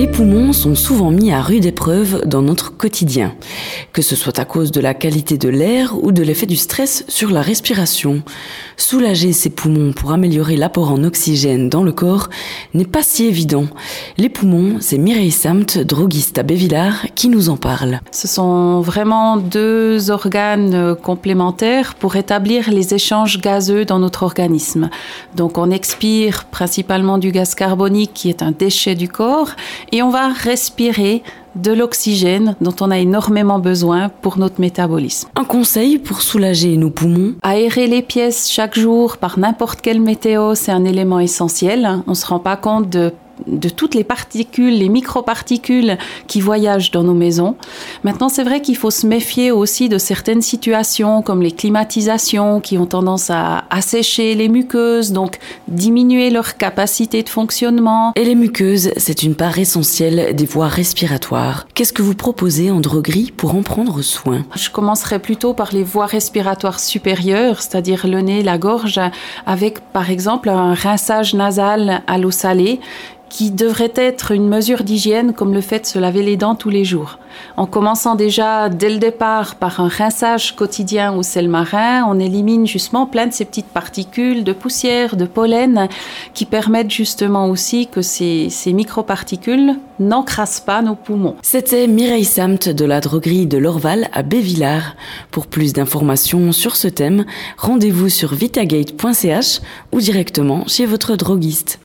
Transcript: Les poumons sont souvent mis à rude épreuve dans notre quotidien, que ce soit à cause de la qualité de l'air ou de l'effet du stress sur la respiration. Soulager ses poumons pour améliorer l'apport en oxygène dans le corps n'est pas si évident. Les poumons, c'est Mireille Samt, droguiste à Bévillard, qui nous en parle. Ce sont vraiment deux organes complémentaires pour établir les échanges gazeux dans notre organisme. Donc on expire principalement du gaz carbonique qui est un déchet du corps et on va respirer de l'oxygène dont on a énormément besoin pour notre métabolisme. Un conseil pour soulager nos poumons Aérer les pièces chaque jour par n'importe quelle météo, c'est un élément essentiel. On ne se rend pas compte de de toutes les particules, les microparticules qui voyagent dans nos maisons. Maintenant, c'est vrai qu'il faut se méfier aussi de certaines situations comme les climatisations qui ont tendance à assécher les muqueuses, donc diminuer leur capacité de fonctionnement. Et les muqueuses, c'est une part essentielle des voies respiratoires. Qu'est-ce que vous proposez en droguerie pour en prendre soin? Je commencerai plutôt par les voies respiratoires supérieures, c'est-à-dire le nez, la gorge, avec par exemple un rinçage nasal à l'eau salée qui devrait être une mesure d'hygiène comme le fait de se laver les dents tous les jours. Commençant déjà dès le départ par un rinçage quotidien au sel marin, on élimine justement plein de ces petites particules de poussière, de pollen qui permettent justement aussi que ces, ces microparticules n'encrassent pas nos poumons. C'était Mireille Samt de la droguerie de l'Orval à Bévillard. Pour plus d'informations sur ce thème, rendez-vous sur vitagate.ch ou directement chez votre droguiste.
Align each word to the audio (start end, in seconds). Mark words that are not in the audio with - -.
Les 0.00 0.06
poumons 0.06 0.54
sont 0.54 0.74
souvent 0.74 1.10
mis 1.10 1.30
à 1.30 1.42
rude 1.42 1.66
épreuve 1.66 2.22
dans 2.24 2.40
notre 2.40 2.74
quotidien, 2.74 3.34
que 3.92 4.00
ce 4.00 4.16
soit 4.16 4.38
à 4.38 4.46
cause 4.46 4.72
de 4.72 4.80
la 4.80 4.94
qualité 4.94 5.36
de 5.36 5.50
l'air 5.50 5.92
ou 6.02 6.10
de 6.10 6.22
l'effet 6.22 6.46
du 6.46 6.56
stress 6.56 7.04
sur 7.06 7.28
la 7.28 7.42
respiration. 7.42 8.22
Soulager 8.78 9.34
ses 9.34 9.50
poumons 9.50 9.92
pour 9.92 10.12
améliorer 10.12 10.56
l'apport 10.56 10.90
en 10.90 11.04
oxygène 11.04 11.68
dans 11.68 11.82
le 11.82 11.92
corps 11.92 12.30
n'est 12.72 12.86
pas 12.86 13.02
si 13.02 13.26
évident. 13.26 13.66
Les 14.16 14.30
poumons, 14.30 14.78
c'est 14.80 14.96
Mireille 14.96 15.30
Samt, 15.30 15.76
droguiste 15.84 16.38
à 16.38 16.44
Bévillard, 16.44 17.04
qui 17.14 17.28
nous 17.28 17.50
en 17.50 17.58
parle. 17.58 18.00
Ce 18.10 18.26
sont 18.26 18.80
vraiment 18.80 19.36
deux 19.36 20.10
organes 20.10 20.94
complémentaires 20.94 21.94
pour 21.94 22.16
établir 22.16 22.70
les 22.70 22.94
échanges 22.94 23.38
gazeux 23.38 23.84
dans 23.84 23.98
notre 23.98 24.22
organisme. 24.22 24.88
Donc 25.36 25.58
on 25.58 25.70
expire 25.70 26.46
principalement 26.46 27.18
du 27.18 27.32
gaz 27.32 27.54
carbonique 27.54 28.12
qui 28.14 28.30
est 28.30 28.42
un 28.42 28.52
déchet 28.52 28.94
du 28.94 29.08
corps 29.08 29.50
et 29.92 30.02
on 30.02 30.10
va 30.10 30.28
respirer 30.28 31.22
de 31.56 31.72
l'oxygène 31.72 32.56
dont 32.60 32.74
on 32.80 32.90
a 32.90 32.98
énormément 32.98 33.58
besoin 33.58 34.08
pour 34.08 34.38
notre 34.38 34.60
métabolisme. 34.60 35.28
Un 35.34 35.44
conseil 35.44 35.98
pour 35.98 36.22
soulager 36.22 36.76
nos 36.76 36.90
poumons 36.90 37.34
Aérer 37.42 37.86
les 37.86 38.02
pièces 38.02 38.50
chaque 38.50 38.78
jour 38.78 39.16
par 39.16 39.38
n'importe 39.38 39.80
quelle 39.80 40.00
météo, 40.00 40.54
c'est 40.54 40.72
un 40.72 40.84
élément 40.84 41.18
essentiel. 41.18 42.02
On 42.06 42.10
ne 42.10 42.14
se 42.14 42.26
rend 42.26 42.38
pas 42.38 42.56
compte 42.56 42.88
de 42.88 43.12
de 43.46 43.68
toutes 43.68 43.94
les 43.94 44.04
particules, 44.04 44.78
les 44.78 44.88
microparticules 44.88 45.98
qui 46.26 46.40
voyagent 46.40 46.90
dans 46.90 47.02
nos 47.02 47.14
maisons. 47.14 47.56
Maintenant, 48.02 48.30
c'est 48.30 48.44
vrai 48.44 48.62
qu'il 48.62 48.76
faut 48.76 48.90
se 48.90 49.06
méfier 49.06 49.50
aussi 49.52 49.90
de 49.90 49.98
certaines 49.98 50.40
situations 50.40 51.20
comme 51.20 51.42
les 51.42 51.52
climatisations 51.52 52.60
qui 52.60 52.78
ont 52.78 52.86
tendance 52.86 53.28
à 53.28 53.64
assécher 53.68 54.34
les 54.34 54.48
muqueuses, 54.48 55.12
donc 55.12 55.38
diminuer 55.68 56.30
leur 56.30 56.56
capacité 56.56 57.22
de 57.22 57.28
fonctionnement. 57.28 58.12
Et 58.16 58.24
les 58.24 58.34
muqueuses, 58.34 58.92
c'est 58.96 59.22
une 59.22 59.34
part 59.34 59.58
essentielle 59.58 60.34
des 60.34 60.46
voies 60.46 60.68
respiratoires. 60.68 61.66
Qu'est-ce 61.74 61.92
que 61.92 62.00
vous 62.00 62.14
proposez 62.14 62.70
en 62.70 62.80
droguerie 62.80 63.32
pour 63.36 63.54
en 63.54 63.62
prendre 63.62 64.00
soin? 64.00 64.46
Je 64.56 64.70
commencerai 64.70 65.18
plutôt 65.18 65.52
par 65.52 65.74
les 65.74 65.82
voies 65.82 66.06
respiratoires 66.06 66.80
supérieures, 66.80 67.60
c'est-à-dire 67.60 68.06
le 68.06 68.22
nez, 68.22 68.42
la 68.42 68.56
gorge, 68.56 69.00
avec 69.44 69.80
par 69.92 70.10
exemple 70.10 70.48
un 70.48 70.72
rinçage 70.72 71.34
nasal 71.34 72.02
à 72.06 72.16
l'eau 72.16 72.30
salée 72.30 72.80
qui 73.30 73.52
devrait 73.52 73.92
être 73.94 74.32
une 74.32 74.48
mesure 74.48 74.82
d'hygiène 74.82 75.32
comme 75.32 75.54
le 75.54 75.60
fait 75.60 75.80
de 75.80 75.86
se 75.86 75.98
laver 75.98 76.22
les 76.22 76.36
dents 76.36 76.56
tous 76.56 76.68
les 76.68 76.84
jours. 76.84 77.18
Commençant 77.90 78.14
déjà 78.14 78.68
dès 78.68 78.88
le 78.88 78.98
départ 78.98 79.56
par 79.56 79.80
un 79.80 79.88
rinçage 79.88 80.54
quotidien 80.54 81.12
au 81.12 81.24
sel 81.24 81.48
marin, 81.48 82.04
on 82.08 82.20
élimine 82.20 82.64
justement 82.64 83.04
plein 83.04 83.26
de 83.26 83.32
ces 83.32 83.44
petites 83.44 83.66
particules 83.66 84.44
de 84.44 84.52
poussière, 84.52 85.16
de 85.16 85.24
pollen 85.24 85.88
qui 86.32 86.44
permettent 86.44 86.92
justement 86.92 87.48
aussi 87.48 87.88
que 87.88 88.00
ces, 88.00 88.46
ces 88.48 88.72
microparticules 88.72 89.74
n'encrassent 89.98 90.60
pas 90.60 90.82
nos 90.82 90.94
poumons. 90.94 91.34
C'était 91.42 91.88
Mireille 91.88 92.24
Samt 92.24 92.68
de 92.68 92.84
la 92.84 93.00
droguerie 93.00 93.46
de 93.46 93.58
l'Orval 93.58 94.08
à 94.12 94.22
Bévillard. 94.22 94.94
Pour 95.32 95.48
plus 95.48 95.72
d'informations 95.72 96.52
sur 96.52 96.76
ce 96.76 96.86
thème, 96.86 97.24
rendez-vous 97.58 98.08
sur 98.08 98.34
vitagate.ch 98.34 99.60
ou 99.90 100.00
directement 100.00 100.64
chez 100.68 100.86
votre 100.86 101.16
droguiste. 101.16 101.78